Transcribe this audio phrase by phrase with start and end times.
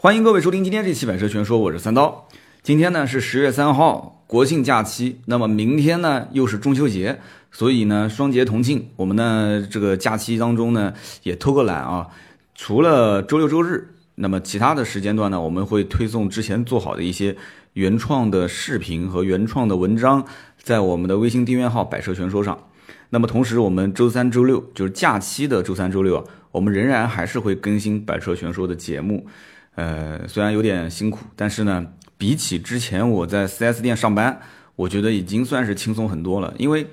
[0.00, 2.28] 欢迎各位收听今天这期《百车全说》，我是三刀。
[2.62, 5.18] 今天呢是十月三号，国庆假期。
[5.26, 7.18] 那么明天呢又是中秋节，
[7.50, 8.90] 所以呢双节同庆。
[8.94, 12.06] 我们呢这个假期当中呢也偷个懒啊，
[12.54, 17.36] 除了周六周日，那么其他的时间段呢，我们会推送之前做好的一些
[17.72, 20.24] 原创的视频和原创的文章，
[20.62, 22.56] 在我们的微信订阅号“百车全说”上。
[23.10, 29.26] 那么同时，我们周三、周六就是假期的周三、周六啊，我们仍然还是会更新《百车全说》的节目。
[29.78, 31.86] 呃，虽然有点辛苦，但是呢，
[32.16, 34.40] 比起之前我在 4S 店上班，
[34.74, 36.52] 我觉得已经算是轻松很多了。
[36.58, 36.84] 因为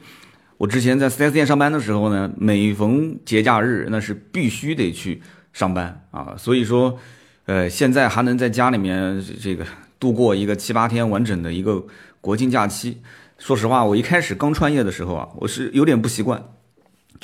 [0.57, 5.19] 我之前在 4S 店上班的时候呢，每逢节假日那是必须得去
[5.51, 6.99] 上班啊，所以说，
[7.47, 9.65] 呃，现在还能在家里面这个
[9.99, 11.83] 度过一个七八天完整的一个
[12.21, 13.01] 国庆假期。
[13.39, 16.39] 说实话，我一开始刚创业的时候啊，我是有点不习惯，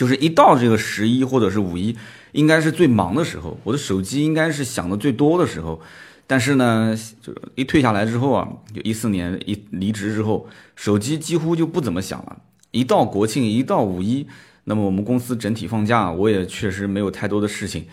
[0.02, 1.96] 就是一到这个十一或者是五一。
[2.34, 5.82] 应该是最忙的时候，我的手机应该是响的最多的时候，
[6.26, 12.38] 但是呢，就一退下来之后啊，就一四年一离职之后，手机几乎就不怎么响了。
[12.72, 14.26] 一到国庆，一到五一，
[14.64, 17.86] 那么我们公司整体放假，我也确实没有太多的事情，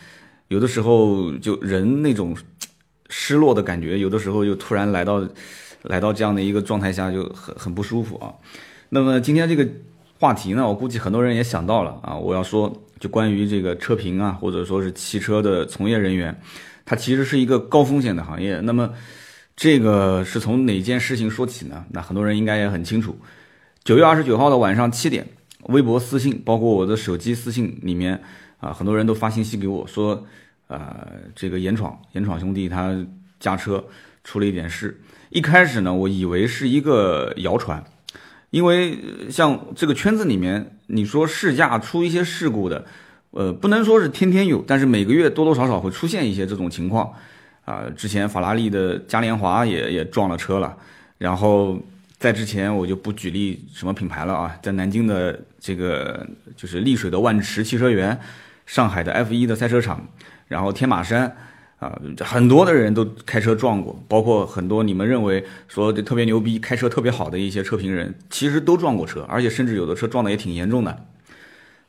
[0.46, 2.36] 有的时候就人那种
[3.08, 5.28] 失落的感觉，有的时候就突然来到
[5.82, 8.34] 来到这样的一个状态下，就很很不舒服啊。
[8.90, 9.68] 那么今天这个
[10.18, 12.82] 话题呢，我估计很多人也想到了啊，我要说。
[12.98, 16.36] 就关于这个车评啊，或者说是汽车的从业人员，
[16.84, 18.58] 它其实是一个高风险的行业。
[18.58, 18.92] 那么，
[19.54, 21.84] 这个是从哪件事情说起呢？
[21.90, 23.16] 那很多人应该也很清楚。
[23.84, 25.24] 九月二十九号的晚上七点，
[25.66, 28.20] 微博私信，包括我的手机私信里面
[28.58, 30.26] 啊，很多人都发信息给我说，
[30.66, 32.92] 呃，这个严闯严闯兄弟他
[33.38, 33.84] 驾车
[34.24, 35.00] 出了一点事。
[35.30, 37.80] 一开始呢，我以为是一个谣传。
[38.50, 38.98] 因为
[39.30, 42.84] 像这个圈子里面，你说试驾出一些事故的，
[43.30, 47.12] 呃，不能说是天天有，但是每个月多多少少会出现一些这种情况，
[47.64, 50.76] 啊，之前法拉利的嘉年华也也撞了车了，
[51.18, 51.78] 然后
[52.18, 58.18] 在之前我就不举例什么品牌了啊，在南京的这个就是丽水的万驰汽车园，
[58.64, 60.08] 上海的 F 一的赛车场，
[60.46, 61.36] 然后天马山。
[61.78, 71.04] 啊，很多的人都开车撞过，包括很多你们认为说特别牛逼、开车特别好的一些车评人，其实都撞过车，而且甚至有的车撞的也挺严重的。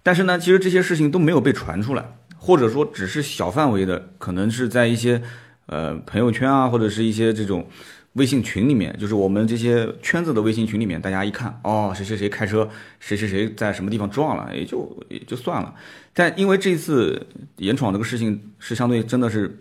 [0.04, 2.06] 但是呢，其实这些事情都没有被传出来，
[2.38, 5.24] 或者说只是小范围的，可能是在一些
[5.66, 7.68] 呃朋友圈啊，或者是一些这种
[8.14, 15.74] 微信群里面，就是我们这些圈子的微信群里面，大家一看，哦，谁谁谁开车，谁谁谁在什么地方撞了，也就也就算了。
[16.14, 17.26] 但因为这次
[17.58, 19.60] 严闯这个事情是相对真的是。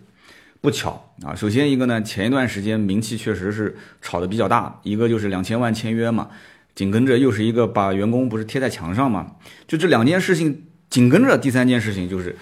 [0.61, 6.27] 不巧啊，首先一个呢，前一段时间名气确实是炒的比较大，一个就是两千万签约嘛，
[6.75, 9.35] 紧跟着又是一个把员工不是贴在墙上嘛，
[9.67, 12.35] 就这两件事情，紧跟着第三件事情就是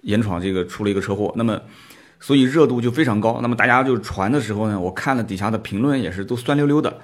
[0.00, 1.60] 严闯这个出了一个车祸，那么
[2.18, 6.98] 所以热度就非常高，那么大家就传的时候呢，我看了底下的评论也是都酸溜溜的，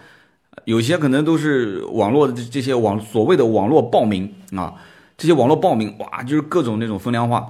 [0.65, 4.75] 有些可能都是网络的这这些网所谓的网络暴民啊，
[5.17, 7.47] 这些网络暴民哇，就是各种那种风凉话，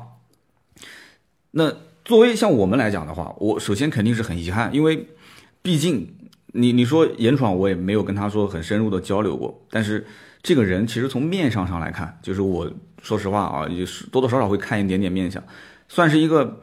[1.53, 1.73] 那。
[2.09, 5.09] 作为像我们来讲的话，我首先肯定是很遗憾，因为
[5.61, 6.17] 毕竟
[6.55, 9.63] 你你说严闯，我也没有跟他说很深入的交流过。
[9.71, 10.07] 但是
[10.43, 15.45] 这个人其实从面相上来看，就是我说实话啊，也是多多少少会看一点点面相，
[15.87, 16.63] 算是一个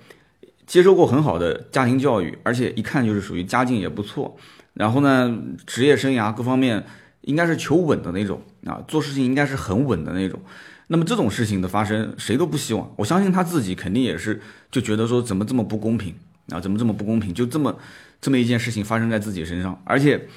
[0.66, 4.36] 接受过很好的家庭教育，而且一看就是属于家境也不错。
[4.74, 5.32] 然后呢，
[5.68, 6.84] 职业生涯各方面
[7.22, 10.40] 应该是求稳的那种啊，做事情应该是很稳的那种。
[10.88, 12.94] 那么这种事情的发生，谁都不希望。
[12.96, 16.14] 我相信他自己肯定也是就觉得说，怎么这么不公平
[16.50, 16.60] 啊？
[16.60, 17.34] 怎么这么不公平？
[17.34, 17.76] 就这么
[18.22, 19.82] 这么一件事情发生在自己身上。
[19.84, 20.28] 而且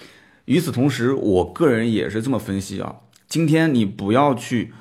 [0.46, 2.96] 与此同时，我个人也是这么分析啊。
[3.28, 4.72] 今天你不要去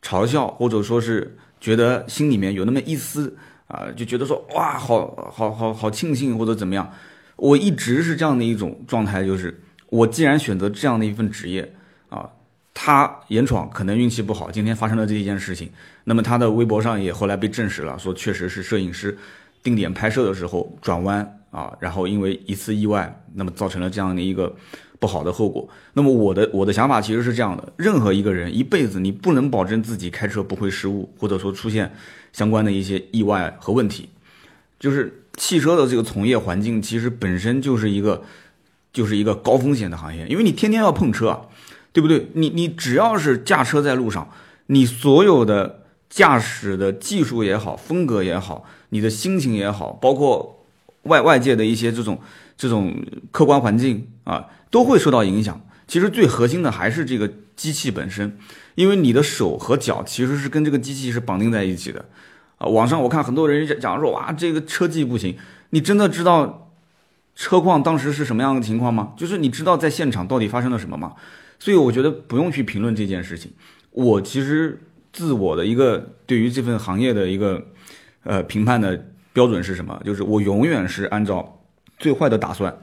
[0.00, 3.36] 嘲笑，或者说是觉得心里面有那么一丝
[3.66, 6.92] 啊，就觉得说哇，好好好好庆幸或者怎么样。
[7.34, 11.74] 我一直是这样的一种状态，就是我既然选择这样的一份职业
[12.08, 12.30] 啊。
[12.80, 15.68] 他严闯可能运气不好，今天发生了这一件事情。
[16.04, 19.18] 那么他的微博上也后来被证实了，说确实是摄影师
[19.64, 24.54] 定点拍摄的时候转弯啊，然后因为一次意外，那么造成了这样的一个
[25.00, 25.68] 不好的后果。
[25.94, 31.92] 那么我的我的想法其实是这样的：任何一个人一辈子你不能保证自己开车不会失误，或者说出现
[32.32, 34.08] 相关的一些意外和问题。
[34.78, 38.22] 就是汽车的这个从业环境其实本身就是一个
[38.92, 41.48] 就是一个高风险的行业，因为你天天要碰车。
[41.92, 42.28] 对不对？
[42.34, 44.30] 你你只要是驾车在路上，
[44.66, 50.64] 你所有的驾驶的技术也好，风格也好，你的心情也好，包括
[51.02, 52.20] 外外界的一些这种
[52.56, 55.60] 这种客观环境啊，都会受到影响。
[55.86, 58.36] 其实最核心的还是这个机器本身，
[58.74, 62.04] 因为你的手和脚其实是跟这个机器是绑定在一起的。
[62.58, 65.36] 啊，网上我看很多人讲说哇，这个车技不行，
[65.70, 66.70] 你真的知道
[67.34, 69.12] 车况当时是什么样的情况吗？
[69.16, 71.14] 就是你知道在现场到底发生了什么吗？
[71.58, 73.50] 所以我觉得不用去评论这件事情。
[73.90, 74.80] 我其实
[75.12, 77.66] 自我的一个对于这份行业的一个
[78.22, 80.00] 呃评判的标准是什么？
[80.04, 81.60] 就是我永远是按照
[81.98, 82.76] 最坏的打算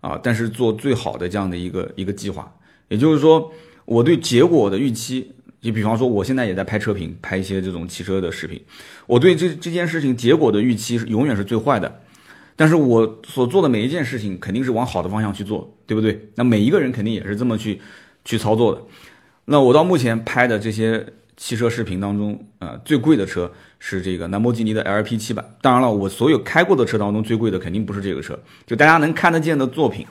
[0.00, 2.52] 啊，但是做最好的这样的一个一个计划。
[2.88, 3.52] 也就是说，
[3.84, 8.60] 我对结果的预期，就比方说我现在也在拍车评，拍一些这种汽车的视频，
[9.06, 12.02] 我对这这件事情结果的预期是永远是最坏的。
[12.58, 16.30] 但是我所做的每一件事情肯定是往好的方向去做，对不对？
[16.36, 17.80] 那每一个人肯定也是这么去
[18.26, 18.82] 去操作的。
[19.46, 21.06] 那我到目前拍的这些
[21.38, 25.42] 汽车视频当中，呃，最贵的车是这个兰博基尼的 LP 七百。
[25.62, 30.06] 当然了，我所有开过的车当中最贵的肯定不是这个车，就大家能看得见的作品，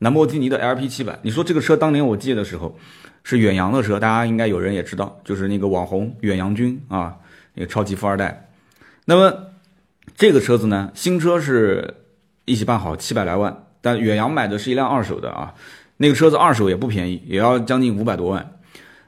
[0.00, 1.18] 兰博基尼的 LP 七百。
[1.22, 2.76] 你说这个车当年我借的时候
[3.22, 7.16] 是远洋的车，大家应该有人也知道，就是那个网红远洋君啊，
[7.54, 8.50] 那个超级富二代。
[9.04, 9.52] 那么
[10.16, 11.94] 这个车子呢，新车是
[12.44, 15.54] 一起办好七百来万，但远洋买的是一辆二手的啊，
[15.98, 18.52] 那个车子二手也不便宜，也要将近五百多万。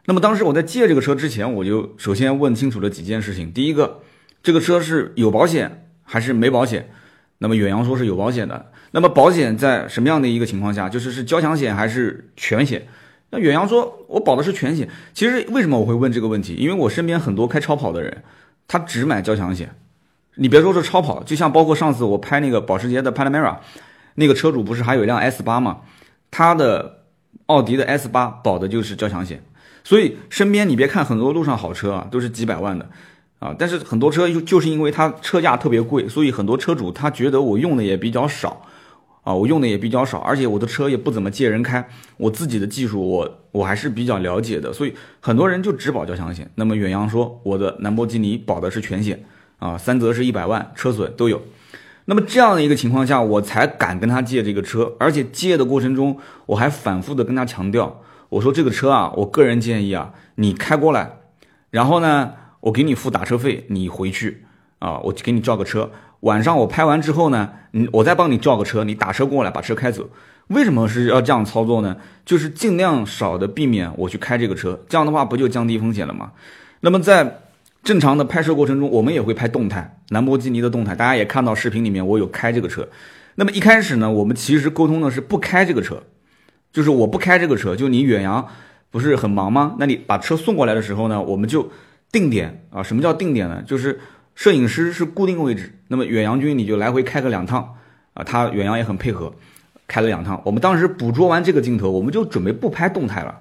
[0.06, 3.52] 那么当时我在借这个车之前，我就首先问清楚了几件事情。
[3.52, 4.00] 第一个，
[4.42, 6.90] 这个车是有保险还是没保险？
[7.38, 8.72] 那么远洋说是有保险的。
[8.92, 10.88] 那么保险在什么样的一个情况下？
[10.88, 12.88] 就是是交强险还是全险？
[13.30, 14.88] 那远洋说我保的是全险。
[15.12, 16.54] 其实为什么我会问这个问题？
[16.54, 18.24] 因为我身边很多开超跑的人，
[18.66, 19.74] 他只买交强险。
[20.36, 23.58] 你别说是超跑，就像包括上次我拍那个保时捷的 Panamera，
[24.14, 25.80] 那个车主不是还有一辆 S 八吗？
[26.30, 27.04] 他的
[27.46, 29.42] 奥迪的 S 八保的就是交强险。
[29.84, 32.90] 所以身边你别看很多路上好车啊，都是几百万的，
[33.38, 38.66] 啊，但是很多车就就是因为它车价特别贵，所以很多车主他觉得我用的也比较少，
[39.22, 41.88] 啊，我用的也比较少，而且我的车也不怎么借人开，
[42.18, 46.50] 我自己的技术我我还是比较了解的，所以很多人就只保交强险。
[46.56, 49.24] 那么远洋说我的兰博基尼保的是全险，
[49.58, 51.40] 啊，三责是一百万，车损都有。
[52.10, 56.16] 那么这样的一个情况下，我才敢跟他借这个车，而且借的过程中
[56.46, 58.00] 我还反复的跟他强调。
[58.30, 61.10] 我说这个车啊，我个人建议啊，你开过来，
[61.68, 64.44] 然后呢，我给你付打车费，你回去
[64.78, 65.90] 啊，我给你叫个车。
[66.20, 70.08] 晚上我拍完之后呢，你，我再帮你叫个车，你打车过来把车开走。
[70.46, 71.98] 为什么是要这样操作呢？
[72.24, 76.32] 就是尽量少的避免我去开这个车，这样的话不就降低风险了吗？
[76.80, 77.40] 那么在
[77.88, 82.86] 正常的拍摄过程中，我们也会拍动态，兰博基尼的动态，大家也看到视频里面我有开这个车。
[83.36, 86.02] 那么一开始呢，我们其实沟通的是不开这个车。
[86.70, 88.46] 就是我不开这个车，就你远洋
[88.90, 89.74] 不是很忙吗？
[89.78, 91.70] 那你把车送过来的时候呢，我们就
[92.12, 92.82] 定点啊。
[92.82, 93.62] 什么叫定点呢？
[93.66, 93.98] 就是
[94.34, 97.76] 摄影师是固定位置，那么远洋君你就来回开个两趟
[98.12, 98.22] 啊。
[98.22, 99.32] 他远洋也很配合，
[99.86, 100.42] 开了两趟。
[100.44, 103.34] 我们当时捕捉完这个镜头，我们就准备不拍动态了，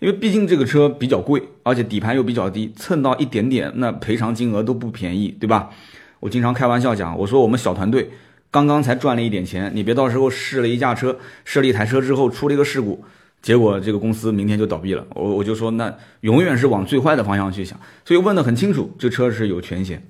[0.00, 5.70] 因为毕竟这个车比较贵，而且底盘又比较低，蹭到一点点那赔偿金额都不便宜，对吧？
[6.20, 8.10] 我经常开玩笑讲，我说我们小团队。
[8.50, 13.04] 刚刚才赚了一点钱，你别到时候试了一架车，试了一台车之后出了一个事故，
[13.42, 15.04] 结果这个公司明天就倒闭了。
[15.14, 17.76] 我我就说，那永远是往最坏的方向去想。
[18.04, 20.00] 所以问得很清楚，这车是有全险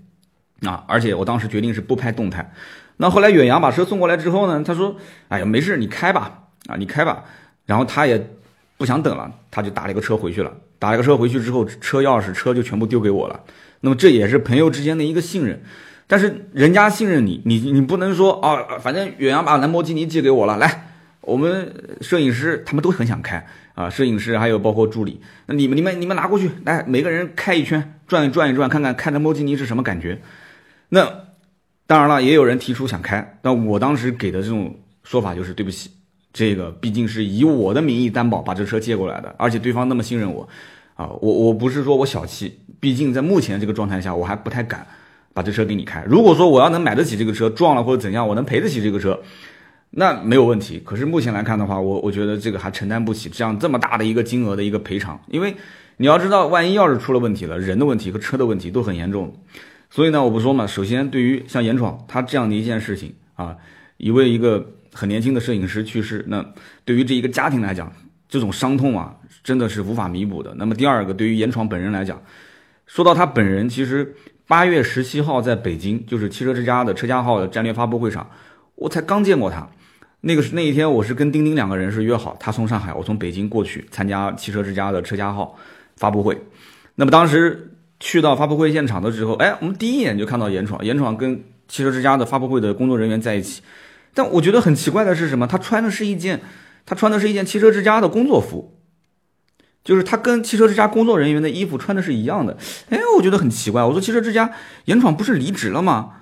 [0.60, 2.52] 啊，而且我当时决定是不拍动态。
[2.98, 4.94] 那后来远洋把车送过来之后呢，他说，
[5.28, 7.24] 哎呀，没事，你开吧，啊，你开吧。
[7.64, 8.30] 然后他也
[8.76, 10.52] 不想等了，他就打了一个车回去了。
[10.78, 13.40] 打了个车回去之后，车钥匙车就全部丢给我了。
[13.80, 15.62] 那么这也是朋友之间的一个信任。
[16.06, 20.88] 但是人家信任你，你你不能说啊，反正远洋把兰博基尼借给我了，来，
[21.22, 30.20] 我们摄影师他们都很想开啊，摄影师还有包括助理，那你们你们你们拿过去，来每个人开一圈，转一转一转，看看开兰博基尼是什么感觉。
[30.90, 31.08] 那
[31.86, 35.90] 当然了，也有人提出想开，但我当时给的这种说法就是对不起，
[36.34, 40.46] 这个毕竟是以我的名义担保把这车借过来的，而且对方那么信任我，
[40.96, 44.86] 啊，我我不是说我小气，毕竟在目前这个状态下，我还不太敢。
[45.36, 46.04] 把这车给你开。
[46.06, 49.20] 如果说我要能买得起这个车，撞了或者怎样，我能赔得起这个车，
[49.90, 50.80] 那没有问题。
[50.84, 55.20] 可是目前来看的话，我我觉得这个还承担不起这样这么大的一个金额的一个赔偿。
[55.26, 55.56] 因为
[55.96, 59.34] 你要知道，万一要是出了问题了，人的问题和车的问题都很严重。
[59.90, 60.68] 所以呢，我不说嘛。
[60.68, 63.56] 首先，对于像严闯他这样的一件事情啊，
[63.96, 66.42] 一位一个很年轻的摄影师去世，那
[66.84, 67.92] 对于这一个家庭来讲，
[68.28, 70.54] 这种伤痛啊，真的是无法弥补的。
[70.56, 72.22] 那么第二个，对于严闯本人来讲，
[72.86, 74.14] 说到他本人，其实。
[74.46, 78.28] 八月十七号在北京，就是汽车之家的车家号的战略发布会上，
[78.74, 79.66] 我才刚见过他。
[80.20, 85.56] 那个是那一天，我是跟丁丁两个人是约好，他从上海，我从北京过去参加汽车之家的车家号
[85.96, 86.38] 发布会。
[86.96, 93.62] 那么当时去到发布会现场的时候，哎，我们第一眼就看到严闯，严闯跟汽车之家的发布会的工作人员在一起。
[94.14, 95.46] 但我觉得很奇怪的是什么？
[95.46, 96.40] 他穿的是一件，
[96.86, 98.78] 他穿的是一件汽车之家的工作服。
[99.82, 102.56] 就是他跟汽车之家工作人员的衣服穿的是一样的。
[102.88, 103.82] 哎，我觉得很奇怪。
[103.84, 104.50] 我说汽车之家
[104.86, 106.12] 严闯不是离职了吗？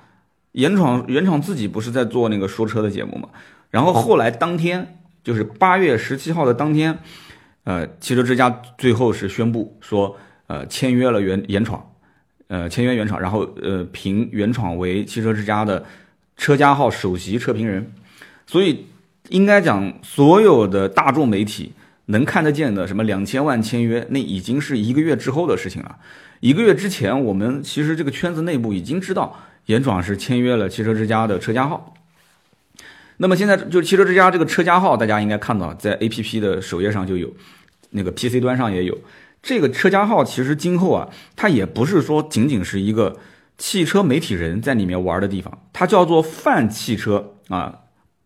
[0.51, 3.29] 严闯严闯自己不是在做那个说车的节目吗？
[3.71, 6.99] 然后后来当天就是八月十七号的当天，
[7.63, 10.17] 呃，汽车之家最后是宣布说，
[10.49, 11.93] 呃，签约了原严闯，
[12.49, 15.85] 呃，签约原厂，然后呃，评原厂为汽车之家的
[16.43, 17.93] 车家号首席车评人。
[18.49, 18.87] 所以
[19.29, 21.73] 应该讲，所有的大众媒体
[22.07, 25.99] 能看得见的什么两千万签约，那已经是一个月之后的事情了。
[26.41, 31.95] 一个月之前，我们其实这个圈子内部已经知道严闯是签约了汽车之家的车家号。
[33.19, 37.33] 那么现在就汽车之家这个车家号，大家应该看到在 A P P 的首页上就有，
[37.91, 38.99] 那个 P C 端上也有。
[39.41, 43.17] 这个车家号其实今后啊，它也不是说仅仅是一个
[43.63, 47.83] 汽车媒体人在里面玩的地方，它叫做泛汽车啊，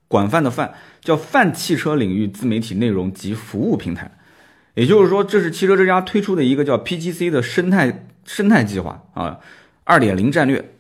[0.09, 4.16] 广泛的泛叫泛汽车领域自媒体内容及服务平台。
[4.73, 9.38] 也就是说，这是汽车之家推出的一个叫 P G C 的生态生态计划啊，
[9.85, 10.73] 二点零战略。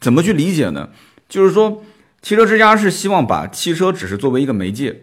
[0.00, 0.88] 怎么去理解呢？
[1.28, 1.84] 就是说。
[2.22, 5.02] 汽车之家是希望把汽车只是作为一个媒介，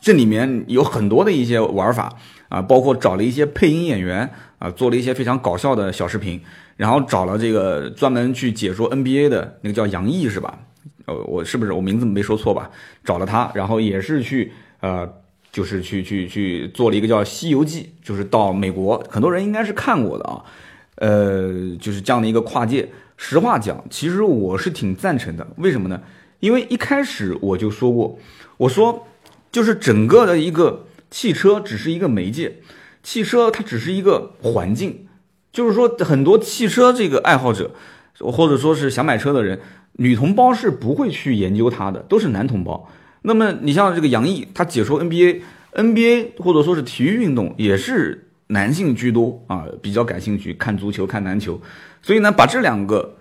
[0.00, 2.16] 这里面有很多的一些玩法
[2.54, 4.30] 啊，包括找了一些配音演员
[4.60, 6.40] 啊，做了一些非常搞笑的小视频，
[6.76, 10.56] 然后找了这个专门去解说 NBA 的那个叫杨毅是吧？
[11.06, 12.70] 呃，我是不是我名字没说错吧？
[13.02, 15.12] 找了他，然后也是去呃，
[15.50, 20.44] 就是去去去做了一个叫《西游记》，就是到美国，很多人应该是看过的啊，
[20.98, 22.88] 呃，就是这样的一个跨界。
[23.16, 26.00] 实话讲，其实我是挺赞成的，为什么呢？
[26.38, 28.16] 因为一开始我就说过，
[28.58, 29.08] 我说
[29.50, 32.56] 就是整个的一个汽车只是一个媒介，
[33.04, 35.06] 汽车它只是一个环境，
[35.52, 37.70] 就是说很多汽车这个爱好者，
[38.18, 39.60] 或者说是想买车的人，
[39.92, 42.90] 女同胞是不会去研究它的，都是男同胞。
[43.22, 51.60] 那么你像这个杨毅，他解说 NBA，NBA 或者说是体育运动也是男性居多啊，比较感兴趣看足球、看篮球，
[52.02, 53.18] 所以呢，把这两个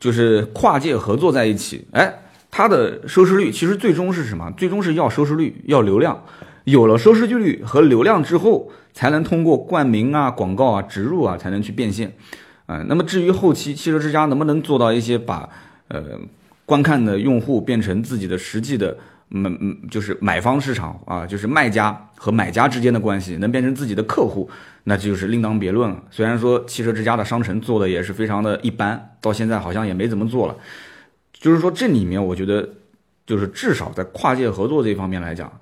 [0.00, 2.22] 就是跨界合作在一起，哎。
[2.56, 4.48] 它的收视率其实最终是什么？
[4.56, 6.24] 最终是要收视率，要流量。
[6.64, 12.12] 有了收视率和流量之后，才能通过冠名啊、广告啊、植入啊，才能去变现。
[12.66, 15.48] 啊，那么至于后期汽车之家能不能做到一些把
[15.88, 16.18] 呃
[16.64, 18.96] 观看的用户变成自己的实际的
[19.28, 24.48] 买嗯就是买方市场啊，就是卖家和买家之间的关系能变成自己的客户，
[24.84, 26.02] 那就是另当别论了。
[26.10, 30.56] 虽然说汽车之家的商城做的也是非常的一般，到现在好像也没怎么做了。
[31.32, 32.66] 就是说，这里面我觉得，
[33.26, 35.52] 就是至少在跨界合作这方面来讲，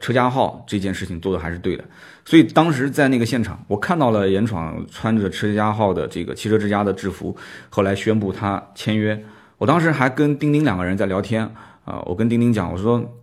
[0.00, 1.84] 车家号这件事情做的还是对的。
[2.24, 7.36] 所以当时在那个现场，我看到了严闯穿着车家号的这个汽车之家的制服，
[7.70, 9.24] 后来宣布他签约。
[9.58, 11.44] 我当时还跟丁丁两个人在聊天
[11.84, 13.18] 啊，我跟丁丁讲，我说，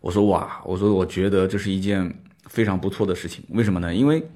[0.00, 3.44] 我说哇，我说我觉得这是一件非常不错的事情。
[3.50, 3.94] 为什么呢？
[3.94, 4.28] 因为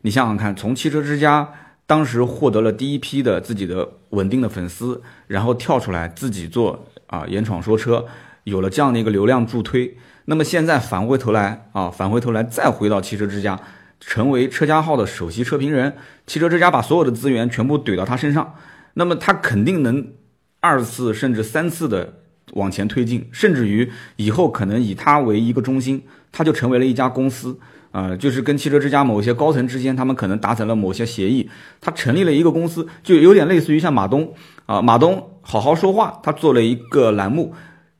[0.00, 1.48] 你想想看，从汽车之家。
[1.84, 8.06] 当时获得了第一批的自己的稳定的粉丝，然后跳出来自己做啊，严闯说车，
[8.44, 9.94] 有了这样的一个流量助推。
[10.24, 13.60] 那么现在返回头来啊，返回头来再回到汽车之家，
[14.00, 15.94] 成为车家号的首席车评人。
[16.26, 18.54] 汽车之家把所有的资源全部怼到他身上，
[18.94, 20.12] 那么他肯定能
[20.60, 22.14] 二次甚至三次的
[22.52, 27.58] 往前推进，甚至于以后可能以他为一个中心，他就成为了一家公司。
[27.90, 34.32] 啊，就是跟汽车之家某些高层之间，他们可能达成了某些协议，他成立了一个公司，就有点类似于像马东
[34.64, 37.52] 啊，马东好好说话，他做了一个栏目，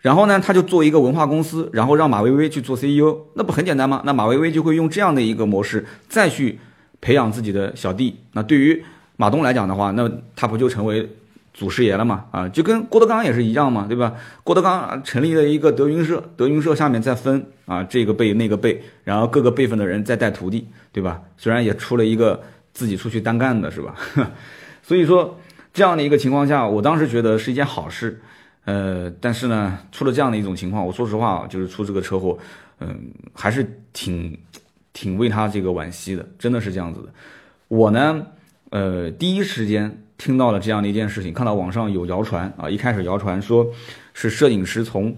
[0.03, 4.03] 然后呢，他就做一个文化公司，然后让马薇薇去做 CEO，那不很简单吗？
[4.05, 6.59] 那马薇薇就会用这样的一个模式再去
[7.01, 8.85] 培养自己的小弟，那对于
[9.17, 11.09] 马东来讲的话，那他不就成为？
[11.55, 12.25] 祖师爷了嘛？
[12.31, 14.15] 啊，就跟郭德纲也是一样嘛，对吧？
[14.43, 21.21] 郭德纲成立了一个德云社，德云社下面再分啊，这个辈那个辈，然后各个辈分的人再带徒弟，对吧？
[21.37, 22.43] 虽然也出了一个
[22.73, 23.95] 自己出去单干的，是吧？
[24.83, 25.39] 所以说
[25.75, 28.23] 这样的一个情况下，我当时觉得是一件好事，
[28.65, 32.39] 呃，但是呢，出了这样的一种情况，我说实话，就是出这个车祸，
[32.81, 34.39] 嗯，还是挺
[34.93, 37.09] 挺为他这个惋惜的，真的是这样子的。
[37.69, 38.27] 我呢，
[38.71, 39.99] 呃，第一时间。
[40.19, 43.67] 听到了这样的一件事情，看到网上有谣传啊，一开始谣传说
[44.15, 45.17] 是摄影师从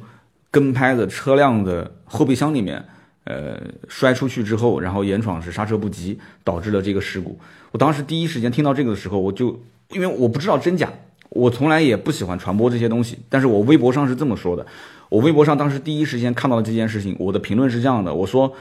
[0.51, 2.83] 跟拍的车辆的后备箱里面，
[3.25, 7.39] 呃，摔出去之后，然后严闯是刹车不及，导致了这个事故。
[7.73, 10.91] 我当时第一时间听到这个的时候，我就因为我不知道真假，
[11.35, 14.65] 我从来也不喜欢传播这些东西，但是我微博上是这么说的。
[15.11, 18.55] 我微博上当时第一时间看到了这件事情，我的评论是这样的，我说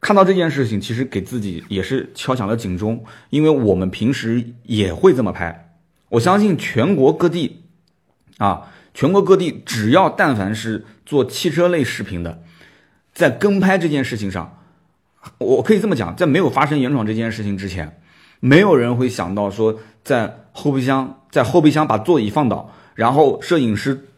[0.00, 5.74] 看到这件事情，其实给自己也是敲响了警钟，因为我们平时也会这么拍。
[6.08, 7.62] 我相信全国各地，
[8.38, 12.42] 啊，全国各地只要但凡是做汽车类视频的，
[13.12, 14.58] 在跟拍这件事情上，
[15.38, 18.00] 我可以这么讲，在没有发生严闯这件事情之前，
[18.40, 24.08] 没有人会想到说在后备箱在后备箱把座椅放倒，然后摄影师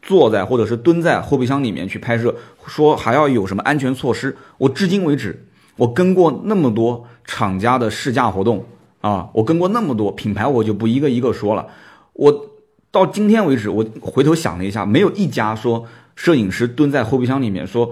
[0.00, 2.34] 坐在或者是蹲在后备箱里面去拍摄，
[2.66, 4.36] 说还要有什么安全措施。
[4.58, 8.64] 我至今为止，我跟过那么多厂家的试驾活动
[9.00, 11.66] 啊，我跟过那么多品牌，我就不一个一个说了。
[12.12, 12.46] 我
[12.90, 17.90] 到今天为止，我回头想了一下，没有一家说摄影师蹲在后备箱里面说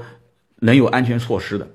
[0.61, 1.67] 能有安全措施的。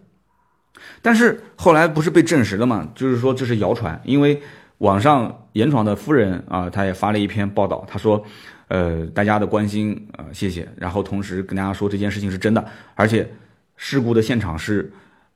[1.02, 2.90] 但是后来不是被证实了吗？
[2.96, 4.42] 就是说这是谣传，因为
[4.80, 8.24] 网上严闯的夫人啊，她也发了一篇报道，她说，
[8.68, 10.68] 呃，大家的关心啊，谢谢。
[10.78, 12.66] 然后同时跟大家说这件事情是真的，
[12.96, 13.30] 而且
[13.78, 14.92] 事故的现场是，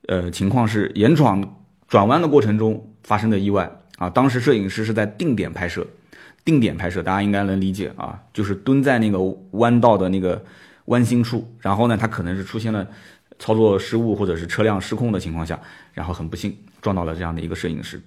[0.07, 4.09] 呃，情况是严闯转弯的过程中发生的意外啊。
[4.09, 5.85] 当时摄影师是在定点拍摄，
[6.43, 9.19] 定点拍摄大家应该能理解啊，就是蹲在那个
[9.51, 10.43] 弯道的那个
[10.85, 12.87] 弯心处，然后呢，他可能是出现了。
[13.39, 15.59] 操作失误或者是车辆失控的情况下，
[15.93, 17.99] 然后很不幸撞到了这样的一个摄影师。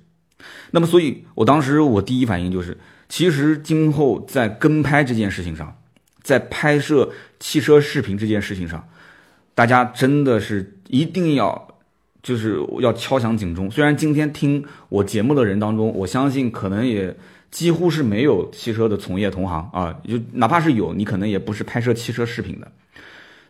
[0.72, 2.76] 那么，所以我当时我第一反应就是，
[3.08, 5.78] 其实今后在跟拍这件事情上，
[6.20, 7.10] 在拍摄
[7.40, 8.88] 汽车视频这件事情上，
[9.54, 11.68] 大家真的是一定要
[12.22, 13.70] 就是要敲响警钟。
[13.70, 17.16] 虽然今天听我节目的人当中，我相信可能也
[17.50, 22.72] 几乎是没有汽车的从业同行啊，就哪怕是有，你可能也不是拍摄汽车视频的。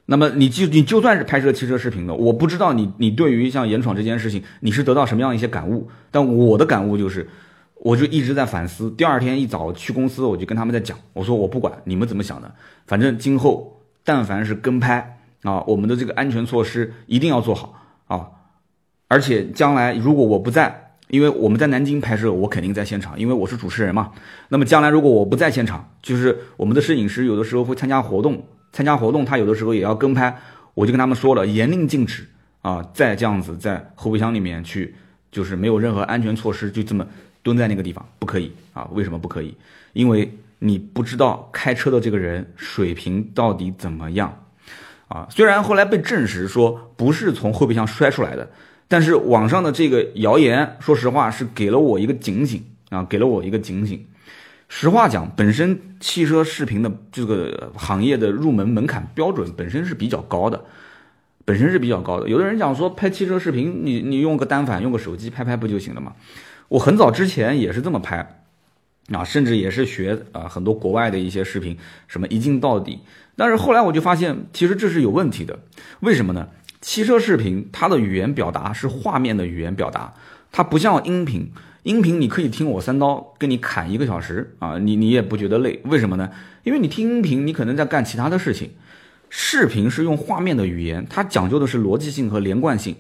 [0.07, 5.89] 那么你就你就算是拍摄汽车视频的，我不知道你你对于像严闯这件事情，你是得到什么样一些感悟？
[6.11, 7.29] 但我的感悟就是，
[7.75, 8.91] 我就一直在反思。
[8.91, 12.53] 第二天一早去公司，我就跟他们在讲，我说我不管你们怎么想的，
[12.87, 17.75] 反正今后但凡是跟拍啊，我们的这个安全措施一定要做好
[18.09, 18.27] 啊。
[19.07, 24.11] 而且将来如果我不在，因为我们在南京拍摄，我肯定在现场，因为我是主持人嘛。
[24.49, 28.45] 那么将来如果我不在现场，就是我们的摄影师有的时候会参加活动。
[28.73, 30.35] 参加活动，他有的时候也要跟拍，
[30.75, 32.26] 我就跟他们说了，严令禁止
[32.62, 34.95] 啊，再这样子在后备箱里面去，
[35.31, 37.07] 就是没有任何安全措施，就这么
[37.43, 38.88] 蹲在那个地方，不可以啊？
[38.93, 39.55] 为什么不可以？
[39.93, 44.45] 因为你不知道开车的这个人水平到底怎么样
[45.09, 45.26] 啊？
[45.29, 48.49] 虽然后来被证实说不是从后备箱摔出来的，
[48.88, 54.07] 但是网上的这个谣言，说实话是给了我一个警醒啊，给了我一个警醒。
[54.75, 60.65] 实话讲，本身汽车视频的这个行业的入门门槛标准本身是比较高的，
[61.45, 62.27] 本身是比较高的。
[62.27, 66.15] 有的人讲说拍汽车视频，你你用个单反，用个手机拍拍不就行了吗？
[66.69, 68.41] 我很早之前也是这么拍，
[69.13, 71.77] 啊，甚至也是学啊很多国外的一些视频，
[72.09, 73.01] 什么一镜到底。
[73.37, 75.59] 但是后来我就发现，其实这是有问题的。
[76.01, 76.49] 为什么呢？
[76.81, 80.15] 汽车视频它的语言表达是画面的语言表达，
[80.51, 81.53] 它不像音频。
[81.85, 85.81] 音频你可以听我三刀跟你砍一个小时啊，你你也不觉得累？
[85.85, 86.31] 为什么呢？
[86.62, 88.71] 因为你听音频，你可能在干其他的事情。
[89.29, 92.95] 视频是用画面的语言，它讲究的是逻辑性和连贯性。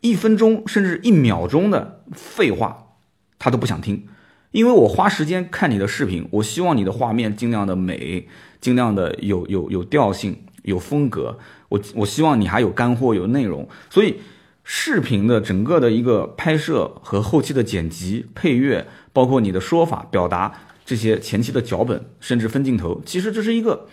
[0.00, 2.94] 一分钟甚至一秒钟的废话，
[3.38, 4.06] 他都不想听。
[4.52, 8.26] 因为我花时间看你的视频，我希望你的画面尽量的美，
[8.60, 11.38] 尽量的有有有调性、有风格。
[11.68, 14.16] 我我希望你还有干货、有内容，所以。
[14.66, 20.52] 视频的整个的一个拍摄和后期的剪辑、配乐，包括你的说法、表达
[20.86, 23.86] 这些前期的脚本，甚至分镜头，其实这是一个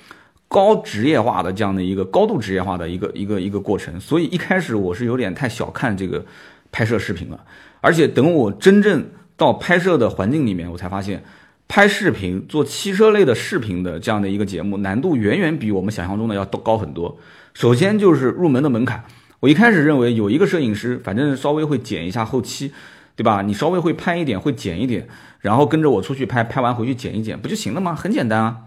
[0.48, 4.00] 高职业化的这样的一个高度职业化的一个一个一个过程。
[4.00, 6.26] 所以一开始我是有点太小看这个
[6.72, 7.44] 拍摄视频了，
[7.82, 11.22] 而且等我真正到拍摄的环境里面，我才发现
[11.68, 17.18] 拍视频做汽车类的视频的这样的一个节目，难度远远比我们想象中的要高很多。
[17.54, 19.04] 首先就是入门的门槛。
[19.41, 22.71] 我一开始认为有一个摄影师，反正稍微会剪一下后期，
[23.15, 23.41] 对吧？
[23.41, 25.08] 你稍微会拍一点，会剪一点，
[25.39, 27.95] 然后跟着我出去拍，拍完回去剪一剪，不就行了吗？
[27.95, 28.58] 很简单啊。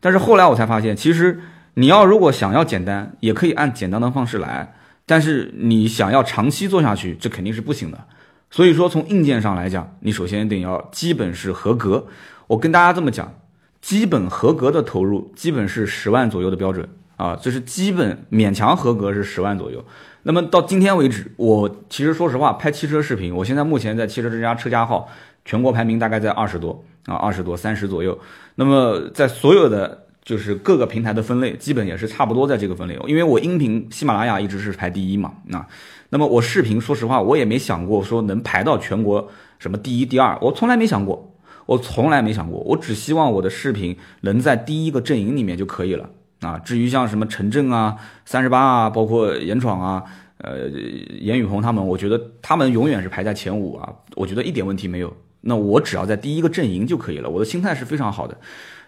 [0.00, 1.40] 但是后来我才发现，其实
[1.74, 4.74] 你要如果想要简单，也可以按简单的方式来。
[5.06, 8.06] 但是你想要长期做下去，这肯定是不行的。
[8.50, 12.06] 所以说，从硬件上来讲，你首先得要基本是合格。
[12.48, 13.34] 我跟大家这么讲，
[13.80, 16.86] 基本合格的投入，基本是十万左右的标准。
[17.22, 19.84] 啊，就是基本勉强合格是十万左右。
[20.24, 25.08] 那么到今天为止，我其实说实话，拍汽车视频，我现在目前在汽车之家车家号
[25.44, 28.18] 全国排名大概在二十多啊，二十多三十左右。
[28.56, 32.98] 那么在所有的就是各个平台的分类，基本也是差不多在这个分类。
[33.06, 35.64] 因为我音频喜马拉雅一直是排第一嘛，那
[36.08, 39.28] 那么我视频说实话，我也没想过说能排到全国
[39.60, 41.32] 什么第一第二，我从来没想过，
[41.66, 46.10] 我从来没想过，我只希望我的视频能在第一个阵营里面就可以了。
[46.42, 50.04] 啊，至于像什么陈震啊、三十八啊，包括严闯啊、
[50.38, 55.16] 呃严雨红他们，我觉得他们永远是排在前五啊，我觉得一点问题没有。
[55.42, 58.36] 那我只要在第一个阵营就可以了，我的心态是非常好的。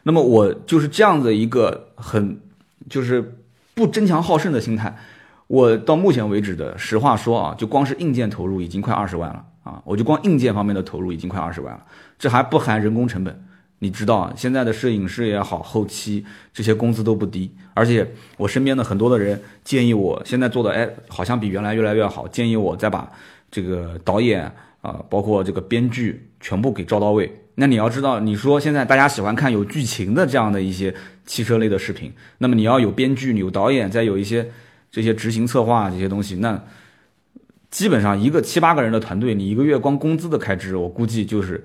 [0.03, 2.41] 那么我就是这样的一个很
[2.89, 3.39] 就是
[3.75, 4.97] 不争强好胜的心态，
[5.47, 11.85] 我到目前为止的实话说啊，就光是硬件投入已经快二十万了啊，我就光硬件方面的投入已经快二十万了，
[12.19, 13.45] 这还不含人工成本。
[13.85, 23.07] 你知道现在的摄影师也好，后期这些工资都不低，而且我身边的很多的人建议我现在做的，哎，好像比原来越来越好，建议我再把
[23.51, 27.31] 这个导演啊，包括这个编剧全部给招到位。
[27.57, 30.95] 那你要知道，你说现在大家喜欢看有剧情的这样的一些
[31.27, 34.51] 汽车类的视频，那么你要有编剧、有导演，再有一些
[34.91, 36.59] 这些执行策划这些东西，那
[37.71, 41.63] 基本上一个七八个人的团队，你一个月光工资的开支，我估计就是。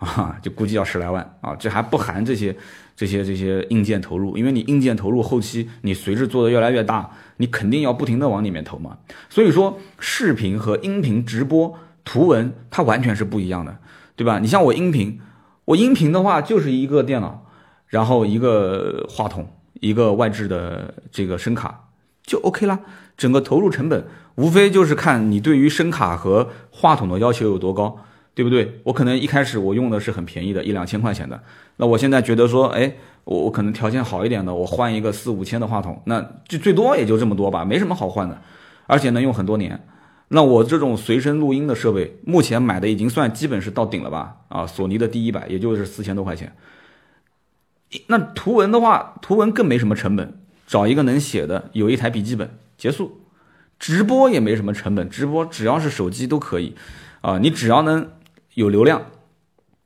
[0.00, 2.56] 啊，就估计要十来万啊，这还不含这些、
[2.96, 8.96] 这些、这些硬件投入，因为你硬件投入后期，你随着做的越来越大，你肯定要不停的往里面投嘛。
[9.28, 13.76] 所以说，视频和音频直播、图文，它完全是不一样的，
[14.16, 14.38] 对吧？
[14.38, 15.20] 你像我音频，
[15.66, 17.46] 我音频的话就是一个电脑，
[17.86, 21.88] 然后一个话筒，一个外置的这个声卡
[22.22, 22.80] 就 OK 啦。
[23.18, 27.98] 整个投入成本无非就是看你对于声卡和话筒的要求有多高。
[28.40, 28.80] 对不对？
[28.84, 31.38] 我可能一开始我用的是很便宜的，一两千块钱的。
[31.76, 32.90] 那我现在觉得说，哎，
[33.24, 38.40] 我我可能条件好一点的，我换一个四五千的话筒，那就最多也就这么多吧，没什么好换的，
[38.86, 39.86] 而且能用很多年。
[40.28, 44.36] 那我这种随身录音的设备，目前买的已经算基本是到顶了吧？
[44.48, 46.56] 啊，索尼的第一百，也就是四千多块钱。
[48.06, 52.48] 那图文的话，图文更没什么成本，找一个能写的，有一台笔记本，
[52.78, 53.20] 结束。
[53.78, 56.74] 直播也没什么成本，直播只要是手机都可以，
[57.20, 58.10] 啊，你只要能。
[58.54, 59.02] 有流量，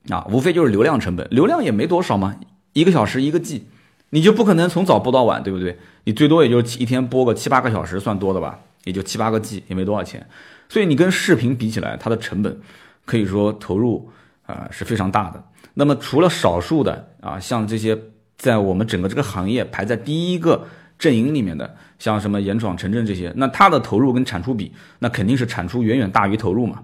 [0.08, 2.36] 啊，无非就是流量成本，流量也没多少嘛，
[2.72, 3.66] 一个小时一个 G，
[4.10, 5.78] 你就不可能从早播到晚，对不对？
[6.04, 10.26] 你最多也就一天播个七八个小时，算多的吧，也就七八个 G，也没多少钱。
[10.68, 12.60] 所以你跟视频比起来，它的成本
[13.04, 14.10] 可以说投入
[14.46, 15.44] 啊是非常大的。
[15.74, 17.98] 那么除了少数的啊，像这些
[18.36, 20.66] 在我们整个这个行业排在第一个
[20.98, 26.82] 阵营里面的，像什么严闯、陈震这些，那它的投入跟产出比，那肯定是产出远远大于投入嘛。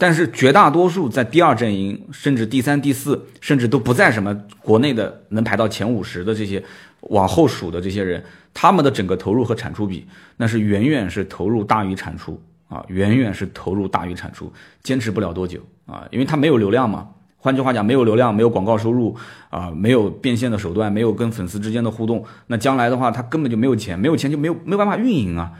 [0.00, 6.64] 但是绝大多数在第二阵营，甚至第三、第四，甚至都不在什么国内的能排到前五十的这些
[7.02, 10.06] 往后数的这些人，他们的整个投入和产出比，
[10.38, 14.50] 那是远远是投入大于产出啊，远远是投入大于产出，
[14.82, 17.06] 坚持不了多久啊，因为他没有流量嘛。
[17.36, 19.14] 换句话讲，没有流量，没有广告收入
[19.50, 25.52] 啊，没有变现的手段，没有跟粉丝之间的互动，那将来的话，他根本就没有钱，没有钱就没有没有办法运营啊，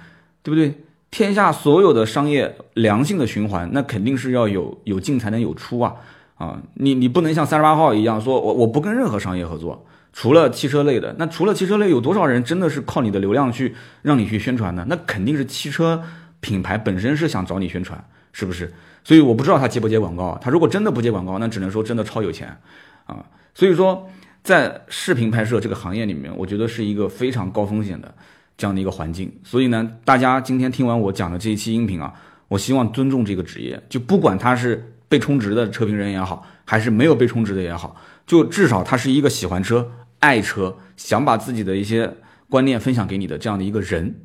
[0.42, 0.74] 对不对？
[1.10, 5.94] 天下所有的商业良性的循环，那肯定是要有有进才能有出啊
[6.36, 6.62] 啊！
[6.74, 11.14] 你你不能像三十八号一样说，我我不跟任何商业合作，除了汽车类的。
[11.18, 14.86] 那除了汽车类，有多少人真的是靠你的流量去让你去宣传呢？
[14.88, 16.02] 那肯定是汽车
[16.40, 18.72] 品牌本身是想找你宣传，是不是？
[19.02, 20.38] 所以我不知道他接不接广告。
[20.40, 22.56] 他如果真的不接广告，那只能说真的超有钱
[23.06, 23.24] 啊！
[23.52, 24.08] 所以说，
[24.44, 28.14] 在视频拍摄这个行业里面，我觉得是一个非常高风险的。
[28.60, 32.12] 这样的一个环境，所以呢，大家今天听完我讲的这一期音频啊，
[32.46, 37.96] 我希望尊重这个职业，就不管他是被充值的车评人也好，还是没有被充值的也好，
[38.26, 42.18] 就至少他是一个喜欢车、爱车，想把自己的一些
[42.50, 44.16] 观念分享给你的这样的一个人，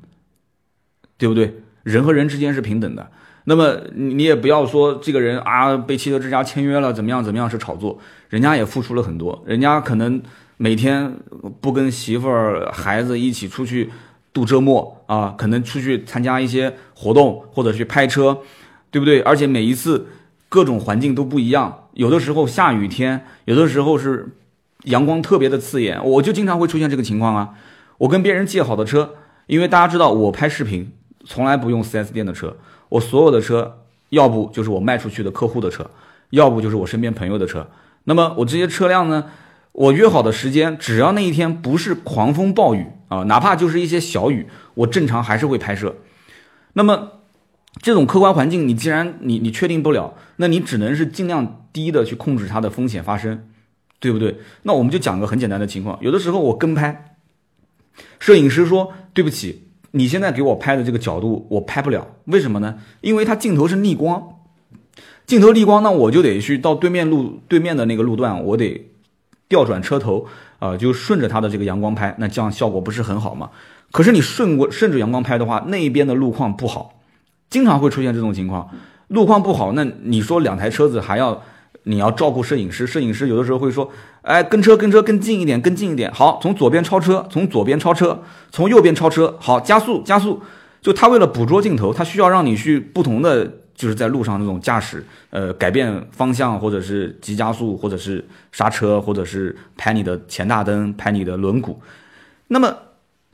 [1.18, 1.62] 对不对？
[1.84, 3.10] 人和人之间是平等的，
[3.46, 10.22] 那么你也不要说这个人啊被汽车之家签约了怎么样怎么样是炒作，人家也付出了很多，人家可能
[10.58, 11.16] 每天
[11.62, 13.90] 不跟媳妇儿、孩子一起出去。
[14.36, 18.40] 度周末啊，可能出去参加一些活动或者去拍车，
[18.92, 19.22] 对不对？
[19.22, 20.08] 而且每一次
[20.50, 24.36] 各种环境都不一样，有的时候下雨天，有的时候是
[24.84, 27.54] 阳光特别的刺眼，我就经常会出现这个情况啊。
[28.00, 29.14] 我跟别人借好的车，
[29.48, 30.92] 因为大家知道我拍视频
[31.24, 32.58] 从来不用 4S 店的车，
[32.90, 33.78] 我所有的车
[34.10, 35.90] 要不就是我卖出去的客户的车，
[36.32, 37.66] 要不就是我身边朋友的车。
[38.04, 39.24] 那么我这些车辆呢？
[39.76, 45.98] 我约好的时间，只要那一天不是狂风暴雨啊，哪怕就是一些小雨，我正常还是会拍摄。
[46.74, 47.12] 那么
[47.82, 53.50] 这种客观环境，你既然你你确定不了，那你只能是尽量低的去控制它的风险发生，
[54.00, 54.38] 对不对？
[54.64, 57.18] 那我们就讲个很简单的情况，有的时候我跟拍，
[58.18, 62.80] 摄影师说对不起，你现在给我拍的这个角度我拍不了，为什么呢？
[63.02, 64.38] 因为它镜头是逆光，
[65.26, 68.92] 镜头逆光，那我就得去到对面路对面的那个路段，我得。
[69.48, 70.26] 调转车头，
[70.60, 73.50] 啊，就顺着它的这个阳光拍，那这样效果不是很好吗？
[73.92, 76.96] 可是你顺过顺着阳光拍的话，那一边的路况不好，
[77.50, 78.70] 经常会出现这种情况。
[79.08, 81.44] 路况不好，那你说两台车子还要
[81.84, 83.90] 你要照顾摄影师，摄影师有的时候会说，
[84.24, 90.42] 哎，跟车跟车跟近一点，跟近一点，好，从左边超车，从左边超车，从右边超车，好，加速加速。
[90.82, 93.52] 就他为了捕捉镜头，他需要让你去不同的。
[93.76, 101.76] 就是在路上那种驾驶，呃，改变方向，或者是急加速，或者是刹车，或者是拍你的前大灯，拍你的轮毂。
[102.48, 102.76] 那么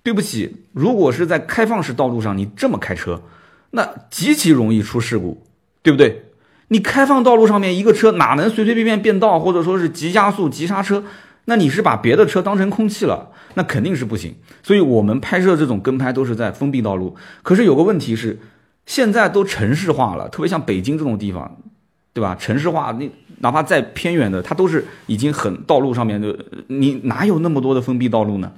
[0.03, 3.21] 对不起，如果是在开放式道路上，你这么开车，
[3.69, 5.43] 那极其容易出事故，
[5.83, 6.23] 对不对？
[6.69, 11.03] 你开放道路上面一个车哪能随随便便变道，或者说是急加速、急刹车？
[11.45, 14.35] 那你是把别的车当成空气了，那肯定是不行。
[14.63, 17.15] 所以我们拍摄这种跟拍都是在封闭道路。
[17.43, 18.39] 可是有个问题是，
[18.85, 21.57] 现在都城市化了，特别像北京这种地方，
[22.13, 22.35] 对吧？
[22.39, 28.51] 城市化，你哪怕再偏远的，它都是已经很道路上面的，你哪有那么多的封闭道路呢？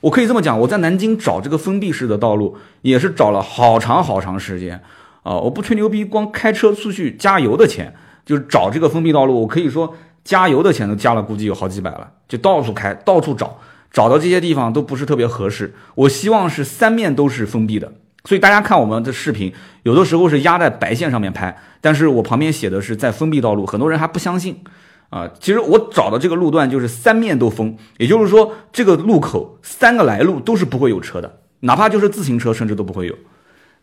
[0.00, 4.82] 我可以这么讲，我在南京找这个封闭式的道路，也是找了好长好长时间
[5.22, 5.36] 啊！
[5.36, 9.94] 我不吹牛逼，光开车出去加油的钱，就是找这个封闭道路，我可以说。
[10.24, 13.58] 加油的钱都加了，估计有好几百了，就到处开，到处找，
[13.92, 15.74] 找到这些地方都不是特别合适。
[15.94, 17.92] 我希望是三面都是封闭的，
[18.24, 24.62] 所以大家看我们的视频，有的时候是压在白线上面拍，但是我旁边写的是在封闭道路，很多人还不相信
[25.10, 25.30] 啊。
[25.38, 33.14] 其实我找的这个路段就是三面都封，也就是说这个路口三个来路都是不会有车的，哪怕就是自行车甚至都不会有。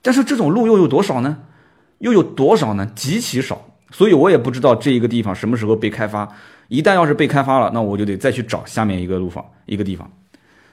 [0.02, 1.38] 但是这种路又有多少呢？
[2.00, 2.92] 又有多少呢？
[2.96, 3.68] 极其少。
[3.92, 6.28] 所以我也不知道这一个地方什么时候被开发。
[6.70, 10.10] 一旦要是被开发了，那我就得再去找下面一个路房一个地方。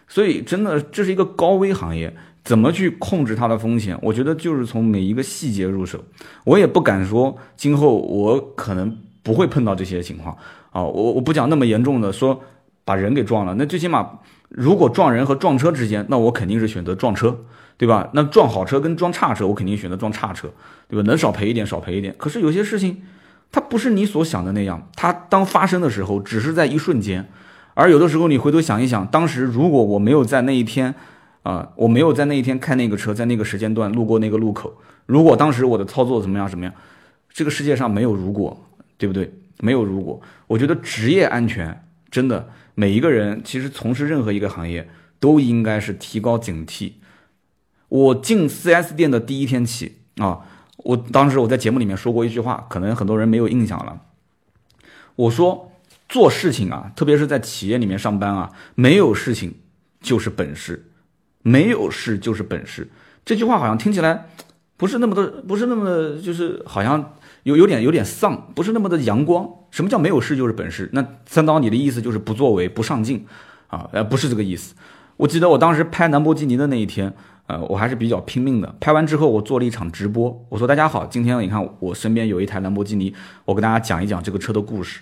[0.06, 2.16] 所以真的这是一个高危行业，
[2.48, 3.94] 怎么去控制它的风险？
[4.00, 6.02] 我觉得就是从每一个细节入手。
[6.44, 10.34] 我也不敢说今后我可能不会碰到这些情况
[10.70, 10.82] 啊。
[10.82, 12.40] 我我不讲那么严重的，说
[12.86, 17.44] 把人给撞了，那最起码如果撞人和撞车之间，那我肯定是选择撞车。
[17.76, 18.10] 对吧？
[18.12, 20.48] 那撞好车跟撞差车，我肯定选择撞差车，
[20.88, 21.06] 对吧？
[21.06, 22.12] 能少赔一点少赔一点。
[22.18, 23.02] 可是有些事情，
[23.52, 24.88] 它不是你所想的那样。
[24.96, 27.30] 它当发生的时候，只是在一瞬间。
[27.74, 30.92] 而有的时候，你回头想一想，当时如果我没有在那一天，
[31.42, 36.74] 啊，我没有在那一天开那个车，在那个时间段路过那个路口，如果当时我的操作怎么样怎么样，
[37.30, 39.32] 这个世界上没有如果，对不对？
[39.60, 40.20] 没有如果。
[40.46, 46.92] 我觉得职业安全真的，每一个人其实从事任何一个行业，都应该是提高警惕。
[47.88, 50.40] 我进 4S 店的第一天起啊，
[50.76, 54.02] 我当时我在节目里面说过一句话，可能很多人没有印象了。
[55.16, 55.72] 我说
[56.08, 59.54] 做事情啊，特别是在企业里面上班啊，没有事情
[60.00, 60.87] 就是本事，
[61.48, 62.88] 没有事就是本事。
[63.24, 64.26] 这句话好像听起来
[64.76, 69.48] 不是那么的，不是那么的，就是好像有有点有点丧，不是那么的阳光。
[69.70, 70.88] 什么叫没有事就是本事？
[70.92, 73.26] 那三刀你的意思就是不作为、不上进
[73.68, 73.88] 啊？
[73.92, 74.74] 呃，不是这个意思。
[75.16, 77.14] 我记得我当时拍兰博基尼的那一天。
[77.48, 78.74] 呃，我还是比较拼命的。
[78.78, 80.44] 拍完之后，我做了一场直播。
[80.50, 83.14] 我说：“大家好，今天你看我身边有一台兰博基尼，
[83.46, 85.00] 我跟大家讲一讲这个车的故事。”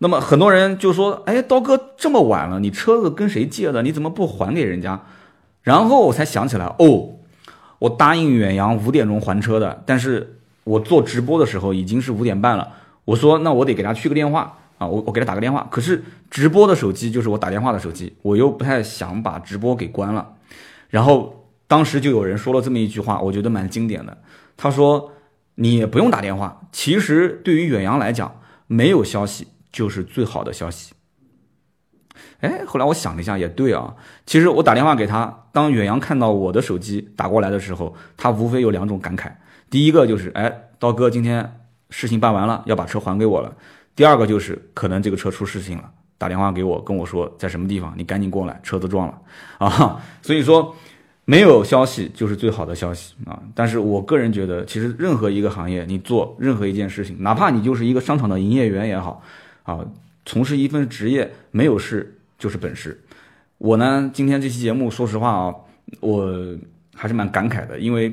[0.00, 3.80] 那么很多人就说：“哎，刀哥这么晚了，你车子跟谁借的？
[3.80, 5.02] 你怎么不还给人家？”
[5.68, 7.10] 然后我才想起来，哦，
[7.78, 12.66] 我答应远洋五点钟还车的，但是我做直播的时候已经是五点半了。
[13.04, 20.26] 我说：“那我得给他去个电话啊，我我给他打个电话。”可是直播的手机就是我打电话的手机，我又不太想把直播给关了，
[20.88, 21.34] 然后。
[21.70, 24.16] 当时就有人说了这么一句话，我觉得蛮经典的。
[24.56, 25.12] 他说
[25.56, 30.94] ：“你也不用打电话，其实对于远洋来讲，没有消息就是最好的消息。”
[32.40, 33.94] 哎，后来我想了一下，也对啊。
[34.26, 39.30] 其实我打电话给他，当远洋看到我的手机打过来的时候，他无非有两种感慨：
[39.70, 43.50] 第一个就是，哎，刀哥今天事情办完了，要把车还给我了；
[43.96, 45.84] 第二个就是可能这个车出事情了，
[46.16, 49.18] 打电话给我跟我说在什么地方，你赶紧过来，车子撞了
[49.58, 50.00] 啊。
[50.22, 50.74] 所以说。
[51.30, 53.38] 没有消息就是最好的消息啊！
[53.54, 59.22] 但是我个人觉得，其实任何一个行业，你做任何一件事情，哪怕你就是一个商场的营业员也好，
[59.64, 59.80] 啊，
[60.28, 63.00] 从事一份职业，没有事就是本事。
[63.56, 65.54] 我呢，今天这期节目，说实话啊，
[66.00, 66.54] 我
[66.94, 68.12] 还是蛮感慨的，因为，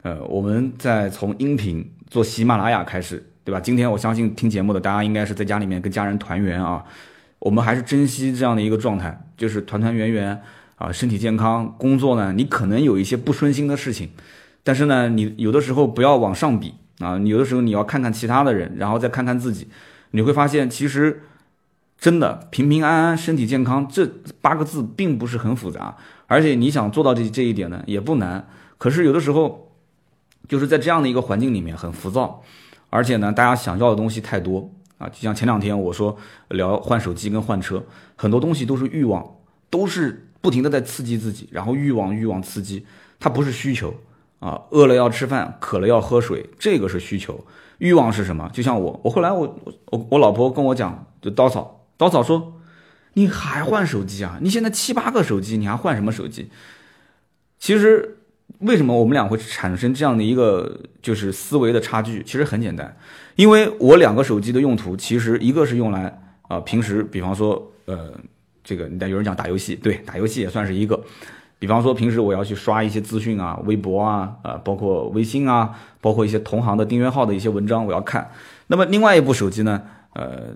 [0.00, 3.60] 呃，我们在从音频做喜马拉雅开始，对吧？
[3.60, 6.82] 今天我相信听节目的大家应该是在家里面跟家人团圆啊，
[7.38, 10.40] 我们还是珍惜这样的一个状态，就是团团圆圆。
[10.76, 14.08] 啊，身体健康，工作呢，你可能有一些不顺心的事情，
[14.64, 19.68] 但是呢，你有的时候不要往上比啊，你有的时候你要看看其他的人，然后再看看自己，
[20.12, 21.20] 你会发现其实
[22.00, 24.10] 真的平平安安、身体健康这
[24.40, 28.48] 八个字并不是很复杂，而且你想做到这这一点呢也不难。
[28.78, 29.70] 可是有的时候
[30.48, 32.42] 就是在这样的一个环境里面很浮躁，
[32.88, 36.16] 而且呢，大家想要的东西太多啊，就像前两天我说
[36.48, 37.84] 聊换手机跟换车，
[38.16, 39.36] 很多东西都是欲望，
[39.68, 40.26] 都是。
[40.42, 42.86] 不停的在刺激自己，然后欲望欲望刺激，
[43.18, 43.92] 它不是需求
[44.38, 47.44] 啊，饿了要吃饭，渴了要喝水，这个是需求。
[47.76, 48.48] 欲望是什么？
[48.50, 49.54] 就像我，我后来我
[49.90, 52.54] 我我老婆跟我讲，就刀草刀草说，
[53.12, 54.38] 你还换手机啊？
[54.40, 56.48] 你现在七八个手机，你还换什么手机？
[57.58, 58.16] 其实
[58.60, 62.22] 为什么我们俩会产生这样的一个就是思维的差距？
[62.22, 62.96] 其实很简单，
[63.36, 68.14] 因为我两个手机的用途，其实一个是用来啊平时，比方说呃。
[68.62, 71.02] 这个，你但有人讲打游戏，对，打游戏也算是一个。
[71.58, 78.30] 比方说平时我要去刷一些资讯啊，微博啊，呃，包括微信啊，包括一些同行的订阅号的一些文章，我要看。
[78.66, 79.82] 那么另外一部手机呢，
[80.12, 80.54] 呃，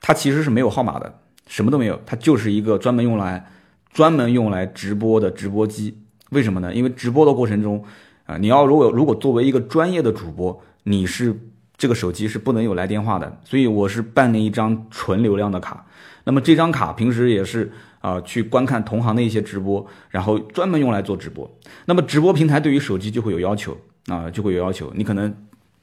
[0.00, 3.46] 它其实是没有号码的，什么都没有，它就是一个专门用来
[3.92, 5.98] 专门用来直播的直播机。
[6.30, 6.74] 为什么呢？
[6.74, 7.84] 因为直播的过程中，
[8.24, 11.36] 啊，你要如果如果作为一个专业的主播，你是
[11.76, 15.86] 这个手机是不能有来电话的，所以我是办了一张纯流量的卡。
[16.24, 21.50] 那么这张卡平时也是啊去观看同行的一些直播，然后专门用来做直播。
[21.86, 25.34] 那么直播平台对于手机就会有要求啊，就会有要求，你可能。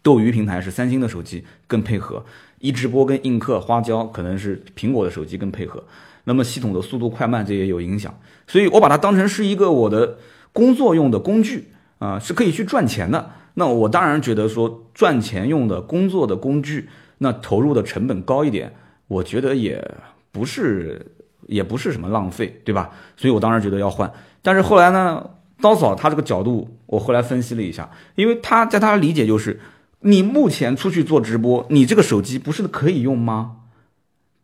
[0.04, 2.24] 斗鱼平台是三星的手机更配合，
[2.60, 5.84] 一直播跟映客、花椒可能是苹果的手机更配合。
[6.26, 8.14] 那么系统的速度快慢这也有影响，
[8.46, 10.18] 所以我把它当成是一个我的
[10.52, 13.32] 工作用的工具啊，是可以去赚钱的。
[13.56, 18.74] 那我当然觉得说赚钱用的工作的工具，那投入的成本高一点，
[19.08, 19.86] 我觉得也
[20.32, 21.14] 不是
[21.48, 22.92] 也不是什么浪费，对吧？
[23.16, 24.12] 所以我当然觉得要换。
[24.42, 25.30] 但是后来呢，
[25.62, 29.60] 刀嫂她这个角度，我后来分析了一下，因为她在她的理解就是。
[30.04, 33.58] 你目前出去做直播，你这个手机不是可以用吗？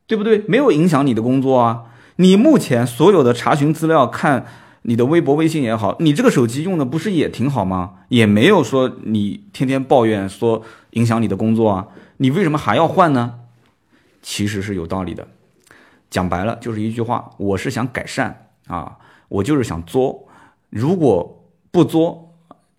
[0.07, 0.39] 对不对？
[0.47, 1.83] 没有影响你的工作啊。
[2.15, 4.45] 你目前所有的查询资料、看
[4.83, 7.95] 你的微博、微信也好，你这个手机用的不是也挺好吗？
[8.07, 11.87] 也没有说你天天抱怨说影响你的工作啊。
[12.17, 13.35] 你为什么还要换呢？
[14.21, 15.27] 其实是有道理的。
[16.09, 20.27] 讲白了就是一句话，我是想改善啊，我就是想作。
[20.69, 22.28] 如果不作。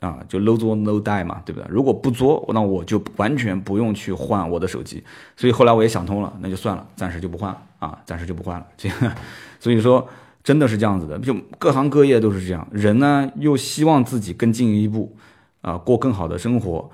[0.01, 1.67] 啊，就 no 作 no die 嘛，对不对？
[1.69, 5.03] 如果不作，那我就完全不用去换我的手机。
[5.37, 8.67] 所以后来我也想通了，那就算了，暂时就不换了啊，暂时就不换了。
[8.77, 8.89] 这，
[9.61, 10.09] 所以说
[10.43, 12.67] 真的是这样子的，就各行各业都是这样。
[12.73, 15.15] 人呢又希望自己更进一步，
[15.61, 16.91] 啊，过更好的生活，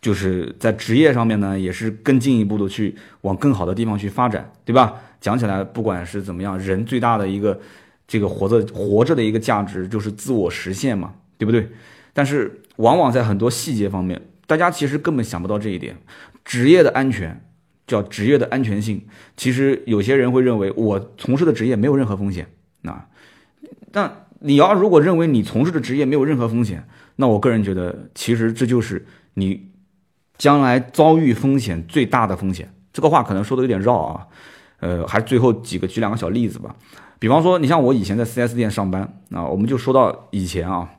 [0.00, 4.94] 就是在职业上面呢也是更进一步的去往更好的地方去发展，对吧？
[5.20, 7.60] 讲起来，不管是怎么样，人最大的一个
[8.06, 11.68] 这个活着活着的一个价值就是自我实现嘛，对不对？
[12.18, 15.96] 但是，往往在很多细节方面，大家其实根本想不到这一点。
[16.44, 17.44] 职业的安全，
[17.86, 19.06] 叫职业的安全性。
[19.36, 22.48] 其实有些人会认为，我从事的职业没有任何风险。
[22.80, 23.06] 那，
[23.92, 29.70] 但你要如果认为你从事的职业没有任何风险，那我个人觉得，其实这就是你
[30.36, 32.74] 将来遭遇风险最大的风险。
[32.92, 34.26] 这个话可能说的有点绕啊，
[34.80, 36.74] 呃，还最后几个举两个小例子吧。
[37.20, 40.90] 比方说，你像我以前在 4S 店上班啊，我们就说到以前啊。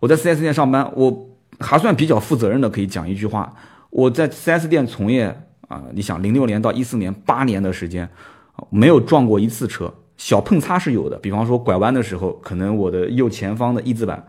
[0.00, 1.28] 我在 4S 店上班，我
[1.60, 3.54] 还算比较负责任的，可以讲一句话。
[3.90, 5.24] 我在 4S 店从业
[5.66, 8.08] 啊，你想，零六年到一四年八年的时间，
[8.70, 11.16] 没有撞过一次车，小碰擦是有的。
[11.18, 14.26] 比方说拐弯的时候，可能我的右前方的翼子板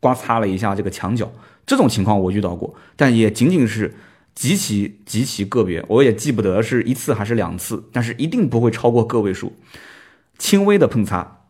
[0.00, 1.30] 刮擦了一下这个墙角，
[1.64, 3.94] 这种情况我遇到过，但也仅仅是
[4.34, 9.52] 极其极其个别，我也记不得是一次还是两次，但是一定不会超过个位数，
[10.38, 11.41] 轻微的碰擦。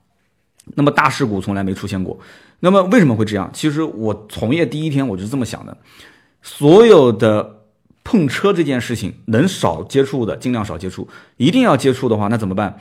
[0.74, 2.18] 那么大事故从来没出现过。
[2.60, 3.50] 那么为什么会这样？
[3.52, 5.76] 其实我从业第一天我就这么想的，
[6.40, 7.62] 所有的
[8.04, 12.78] 碰车这件事情，能少接触的尽量少接触，一定要接触的话，那怎么办？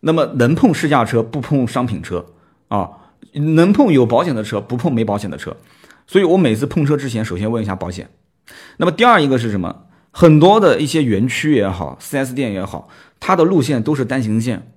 [0.00, 2.26] 那么能碰试驾车不碰商品车
[2.68, 2.90] 啊，
[3.32, 5.56] 能碰有保险的车不碰没保险的车。
[6.06, 8.10] 所以我每次碰车之前，首先问一下保险。
[8.76, 9.84] 那么第二一个是什么？
[10.10, 14.74] 很多的一些园区也好，4S 店也好，它的路线都是单行线。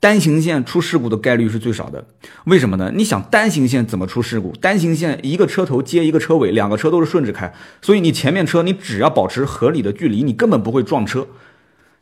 [0.00, 2.06] 单行线出事故的概率是最少的，
[2.44, 2.90] 为什么呢？
[2.94, 4.50] 你想单行线怎么出事故？
[4.56, 11.28] 单行线一个车头接一个车尾，两个车都是顺着开，所以你前面车你只要保持合理的距离，你根本不会撞车。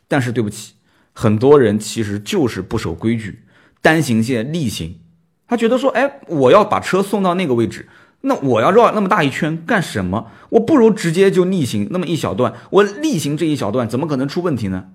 [0.06, 0.74] 但是对不起，
[1.12, 3.40] 很多人其实就是不守规矩，
[3.82, 5.00] 单行线逆行，
[5.48, 7.88] 他觉得说，哎，我要把车送到那个位置，
[8.20, 10.30] 那我要绕那么大一圈干什么？
[10.50, 14.90] 我不如直接就逆行那么一小段，我逆行这一小段怎么可能出问题呢？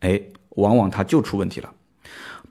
[0.00, 1.72] 哎，往往它就出问题了。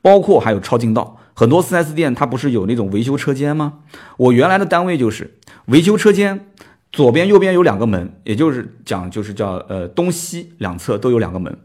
[0.04, 3.78] 包括还有超近道，很多 4S 店它不是有那种维修车间吗？
[4.18, 5.38] 我原来的单位就是
[5.68, 6.48] 维修车间，
[6.92, 11.56] 左边右边有两个门，也就是讲就是叫呃东西两侧都有两个门。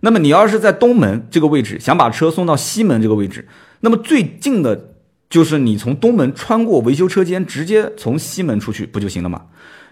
[0.00, 3.46] 那么你要是在东门这个位置想把车送到西门这个位置，
[3.80, 4.94] 那么最近的
[5.28, 9.42] 就是你从东门穿过维修车间，直接从西门出去不就行了吗？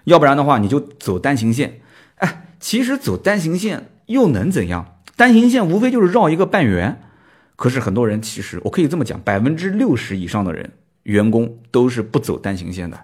[0.05, 1.83] 要不然的话你就走单行线。
[2.15, 4.95] 哎，其实走单行线又能怎样？
[5.17, 7.03] 单行线无非就是绕一个半圆。
[7.61, 12.99] 可是很多人其实，我可以这么讲，百分之六十以上的人，员工都是不走单行线的，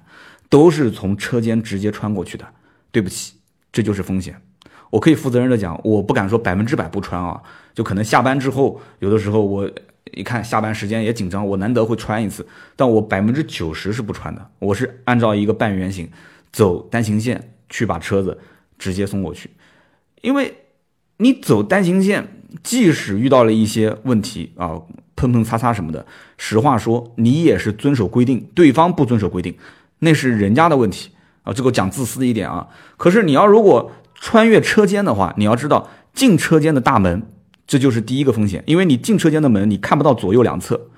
[0.48, 2.46] 都是从车间直接穿过去的。
[2.90, 3.34] 对不起，
[3.70, 4.40] 这就是风险。
[4.88, 7.42] 我可以负责任的讲，我不敢说百分之百不穿啊，
[7.74, 9.70] 就可能下班之后，有的时候我
[10.12, 12.46] 一看下班时间也紧张，我难得会穿一次，
[12.76, 14.50] 但我百分之九十是不穿的。
[14.60, 16.08] 我是按照一个半圆形
[16.50, 18.38] 走单行线去把车子
[18.78, 19.50] 直接送过去，
[20.22, 20.56] 因为
[21.18, 22.32] 你走单行线。
[22.62, 24.80] 即使遇到了一些问题啊，
[25.14, 26.04] 碰碰擦擦什么的，
[26.36, 29.56] 实话说，你也是遵守规定，对方不遵守规定，
[30.00, 31.10] 那是人家的问题
[31.42, 31.52] 啊。
[31.52, 32.68] 这个讲自私一点啊。
[32.96, 37.22] 可是你要如果穿越车间的话，你要知道进车间的大门，
[37.66, 40.88] 这就是第一个风险，因为你进车间的门你看不到左右两侧，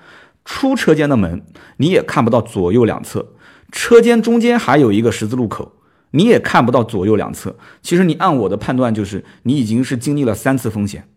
[0.45, 1.43] 出车间的门
[1.77, 3.33] 你也看不到左右两侧，
[3.71, 5.73] 车间中间还有一个十字路口。
[6.11, 11.07] 你也看不到左右两侧，其实你按我的判断就是，你已经是经历了三次风险，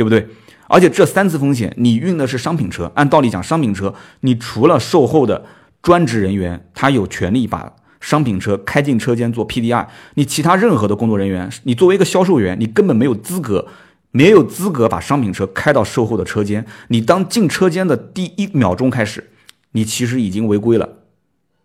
[0.00, 0.26] 对不对？
[0.66, 5.44] 而且这三次风险，你运的是商品车，按道理讲，商品车你除了售后的
[5.82, 7.70] 专职人员，他有权利把
[8.00, 13.66] 商品车开进车间做 PDI，你其他任何的工作人员，你作为一个销售员，你根本没有资格，
[14.10, 16.64] 没有资格把商品车开到售后的车间。
[16.88, 19.28] 你当进车间的第一秒钟开始，
[19.72, 20.88] 你其实已经违规了，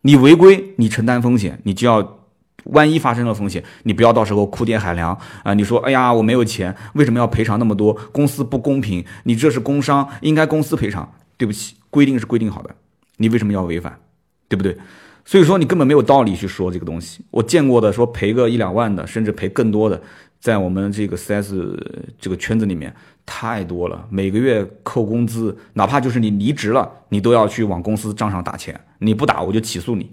[0.02, 2.20] 你违规，你承担风险，你就要。
[2.66, 5.54] 万一发生了风险，你不要到时候哭爹喊娘啊！
[5.54, 7.94] 你说，哎呀，我没有钱，为什么要赔偿那么多？
[8.12, 11.12] 公司不公平，你这是工伤，应该公司赔偿。
[11.38, 12.74] 对不起，规定是规定好的，
[13.18, 14.00] 你为什么要违反？
[14.48, 14.78] 对不对？
[15.26, 17.24] 所以说你根本没有道理去说这个东西。
[17.30, 20.02] 我见过的说赔个一两万的，甚至赔更多的，
[20.40, 21.78] 在我们这个 4S
[22.20, 22.96] 这个圈子里面
[23.26, 24.08] 太多了。
[24.10, 28.80] 每个月扣工资，哪怕就是你离职了，你都要去往公司账上打钱。
[29.00, 30.12] 你不打，我就起诉你，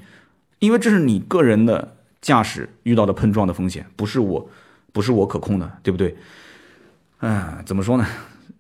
[0.59, 1.96] 因为这是你个人的。
[2.23, 4.49] 驾驶遇到的碰撞的风险不是我，
[4.93, 6.16] 不是我可控的，对不对？
[7.18, 8.07] 啊，怎么说呢？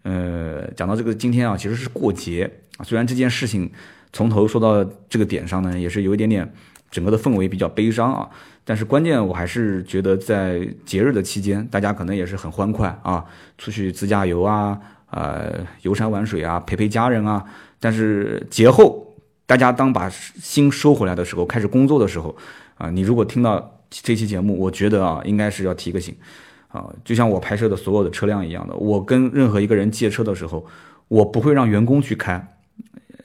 [0.02, 2.50] 呃，讲到这个今天啊，其实是过节。
[2.82, 3.70] 虽然这件事情
[4.12, 6.52] 从头说到这个点上呢，也是有一点点
[6.90, 8.28] 整个的氛围比较悲伤啊。
[8.64, 13.24] 但是关键我还是觉得在节日的期间，大家可能也是很欢快啊，
[13.58, 14.78] 出去自驾游啊，
[15.10, 17.44] 呃，游山玩水啊，陪陪家人啊。
[17.78, 19.14] 但是节后，
[19.46, 22.36] 大家当把心收回来的时候，开始工作的时候。
[22.82, 26.12] 啊，你如果听到这期节目，我觉得啊，应该是要提个醒，
[26.66, 30.66] 啊，就像我拍摄的所有的车辆一样的，我跟任何一个人借车的时候，
[31.06, 32.44] 我不会让员工去开。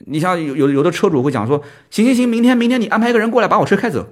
[0.06, 4.06] 你像有有有的车主会讲说，行行行，明天明天你安排一个人过来把我车开走，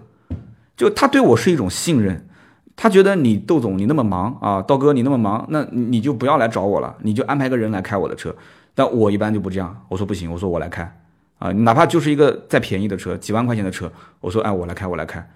[0.77, 2.27] 就他对我是一种信任，
[2.75, 8.35] 他觉得你窦总你那么忙啊，道哥你那么忙，那你就不要来找我了，你就安排个人来开我的车。
[8.75, 11.01] 但我一般就不这样，我说不行，我说我来开，
[11.39, 15.29] 啊，哪怕就是一个再便宜的车，几万块钱的车，我说哎我来开我来开。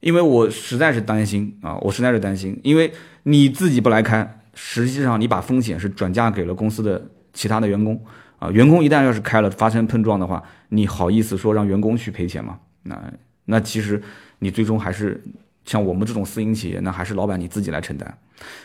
[0.00, 2.90] 因为我实在是担心啊，我实在是担心，因为
[3.24, 8.02] 你自己不来开，实际上你把风险是转嫁给了公司的其他的员工
[8.38, 8.50] 啊。
[8.50, 12.58] 员工一旦要是开了发生碰撞的话，你好意思说让员工去赔钱吗？
[12.84, 13.12] 那
[13.44, 14.02] 那其实
[14.38, 15.22] 你最终还是
[15.66, 18.18] 像我们这种私营企业，那还是老板你自己来承担。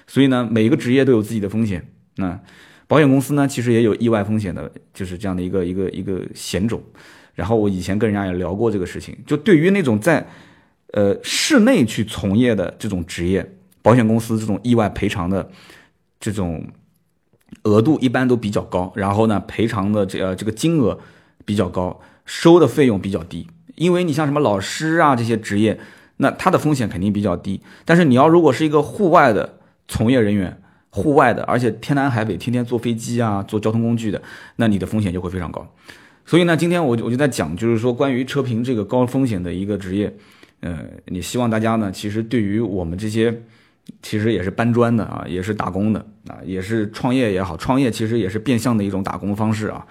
[0.08, 1.86] 所以呢，每一个职业都有自己的风险。
[2.16, 2.40] 那
[2.88, 6.82] 保险公司呢，其实也有意外风险的，就是这样的一个一个一个险种。
[7.34, 10.26] 然后我以前跟人家也聊过这个事情，就对于那种在
[10.94, 15.50] 呃，室内去从业的这种职业，保险公司这种意外赔偿的
[16.20, 16.66] 这种
[17.64, 20.98] 额度一般都比较高，然后呢，赔偿的这呃这个金额
[21.44, 23.48] 比较高，收的费用比较低。
[23.76, 25.78] 因为你像什么老师啊这些职业，
[26.18, 27.60] 那他的风险肯定比较低。
[27.84, 29.60] 但是你要如果是一个户外的
[29.90, 30.62] 从业人员，
[30.96, 34.22] 户外的，而且天南海北天天坐飞机啊，坐交通工具的，
[34.56, 35.68] 那你的风险就会非常高。
[36.26, 40.16] 所以呢，今天我我就在讲，就是说关于车评这个高风险的一个职业。
[40.62, 43.44] 呃，你希望大家呢，其实对于我们这些，
[44.02, 49.86] 其实也是搬砖的啊，也是打工的啊，也是创业也好，创业其实也是变相的一种打工方式啊。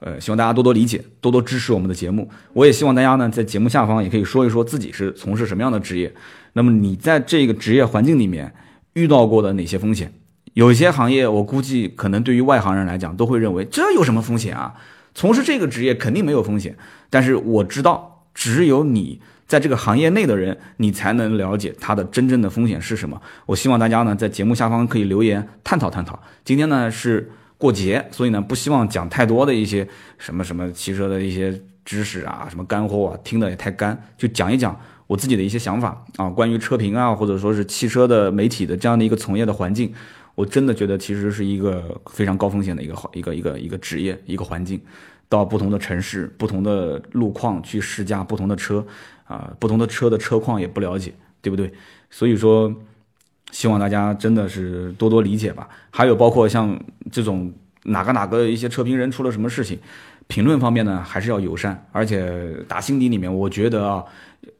[0.00, 2.28] 呃，希望大家多多理解，多多支持我们的节目。
[2.52, 6.12] 我也希望大家呢，在节目下方也可以说一说自己是从事什么样的职业。
[6.52, 8.52] 那么你在这个职业环境里面
[8.92, 10.12] 遇到过的哪些风险？
[10.54, 14.74] 有些行业我估计可能对于外行人来讲都会认为这有什么风险啊？
[15.14, 16.76] 从事这个职业肯定没有风险。
[17.10, 19.20] 但是我知道，只有你。
[19.44, 23.20] 在这个行业内的人，你才能了解它的真正的风险是什么。
[23.44, 26.18] 我希望大家呢，在节目下方可以留言探讨探讨。
[26.42, 29.86] 今天呢是过节，所以呢不希望讲太多的一些
[30.16, 34.74] 什么什么汽车的一些知识啊，什么干货啊，听的也太干，就讲一讲
[35.06, 39.92] 我自己的一些想法啊，关于车评啊，或者说是汽车的媒体的这样的一个从业的环境，
[40.34, 44.80] 我真的觉得其实是一个非常高风险的一个一个一个一个职业一个环境。
[45.28, 48.86] 到不同的城市、不同的路况去试驾不同的车，
[49.24, 51.72] 啊，不同的车的车况也不了解，对不对？
[52.10, 52.70] 所以说，
[53.50, 55.66] 希望大家真的是多多理解吧。
[55.90, 56.78] 还有包括像
[57.10, 57.50] 这种
[57.84, 59.78] 哪个哪个一些车评人出了什么事情，
[60.26, 64.04] 评论方面呢，还是要友善，而且打心底里面，我觉得啊，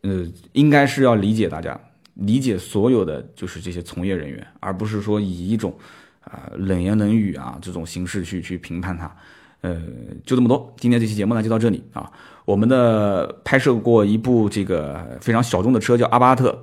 [0.01, 1.79] 呃，应该是要理解大家，
[2.15, 5.75] 理解所有的就是这些从业人员，而不是说以一种
[6.21, 9.15] 啊冷言冷语啊这种形式去去评判他。
[9.63, 9.81] 呃，
[10.27, 10.75] 就这么多。
[10.77, 12.11] 今天这期节目呢，就到这里啊。
[12.45, 16.61] 我们的拍摄过一部这个非常小众的车，叫阿巴特，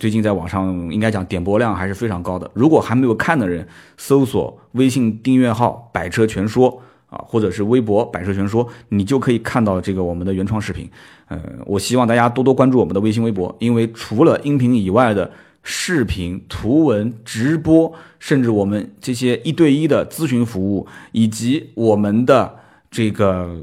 [0.00, 2.50] 最近在网上应该讲点播量还是非常高的。
[2.52, 10.88] 如果还没有看的人，搜索微信订阅号“百车全说”，啊，或者是微博百车全说，你就可以看到这个我们的原创视频。
[11.26, 15.30] 呃，我希望大家多多关注我们的微信微博，因为除了音频以外的
[15.62, 22.56] 视频、图文、直播，甚至我们这些一对一的咨询服务，以及我们的
[22.90, 23.60] 这个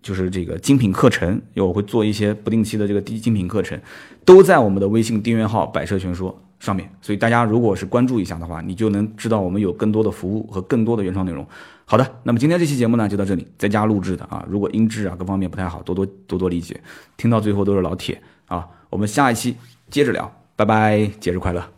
[0.00, 3.78] 就是这个精品课程，我会做一些不定期的这个低精品课程，
[4.24, 6.90] 都在我们的微信订阅号“百车全说”上面。
[7.02, 11.46] 所以大家如果是关注一下的话，你就能知道我们有更多的服务和更多的原创内容。
[11.90, 16.78] 好的，那么今天这期节目呢就到这里，在家录制的啊，如果音质啊各方面不太好，多多多多理解。
[17.16, 19.56] 听到最后都是老铁啊，我们下一期
[19.88, 21.77] 接着聊，拜拜，节日快乐。